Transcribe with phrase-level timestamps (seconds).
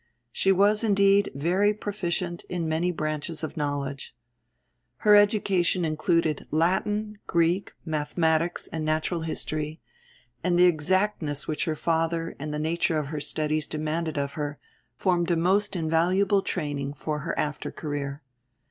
[0.31, 4.15] She was indeed very proficient in many branches of knowledge.
[5.05, 9.79] Her education included Latin, Greek, mathematics, and natural history;
[10.43, 14.57] and the exactness which her father and the nature of her studies demanded of her,
[14.95, 18.23] formed a most invaluable training for her after career.